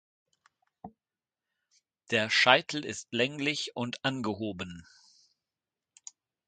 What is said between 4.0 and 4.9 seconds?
angehoben.